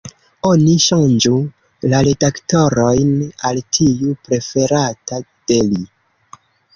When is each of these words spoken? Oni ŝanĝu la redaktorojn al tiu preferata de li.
Oni 0.51 0.71
ŝanĝu 0.83 1.33
la 1.91 1.99
redaktorojn 2.07 3.11
al 3.49 3.61
tiu 3.77 4.15
preferata 4.31 5.21
de 5.53 5.59
li. 5.67 5.85